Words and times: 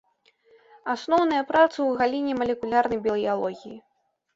Асноўныя 0.93 1.45
працы 1.53 1.75
ў 1.83 1.91
галіне 2.03 2.33
малекулярнай 2.43 2.99
біялогіі. 3.09 3.77